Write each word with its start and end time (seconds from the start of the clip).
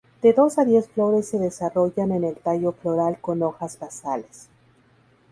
De 0.23 0.33
dos 0.33 0.57
a 0.57 0.65
diez 0.65 0.87
flores 0.89 1.27
se 1.27 1.37
desarrollan 1.37 2.11
en 2.11 2.23
el 2.23 2.35
tallo 2.35 2.71
floral 2.71 3.19
con 3.21 3.43
hojas 3.43 3.77
basales. 3.77 4.49